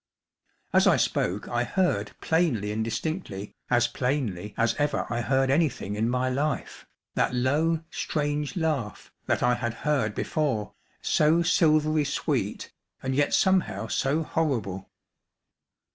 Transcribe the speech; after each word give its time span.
As 0.73 0.87
I 0.87 0.97
spoke 0.97 1.47
I 1.47 1.63
heard 1.63 2.13
plainly 2.21 2.71
and 2.71 2.83
distinctly, 2.83 3.53
as 3.69 3.85
plainly 3.87 4.55
as 4.57 4.73
ever 4.79 5.05
I 5.11 5.21
heard 5.21 5.51
anything 5.51 5.95
in 5.95 6.09
my 6.09 6.27
life, 6.27 6.87
that 7.13 7.35
low, 7.35 7.83
strange 7.91 8.55
laugh, 8.57 9.11
that 9.27 9.43
I 9.43 9.53
had 9.53 9.75
heard 9.85 10.15
before, 10.15 10.73
so 11.03 11.43
silvery 11.43 12.05
sweet 12.05 12.73
and 13.03 13.13
yet 13.13 13.31
somehow 13.31 13.85
so 13.85 14.23
horrible. 14.23 14.89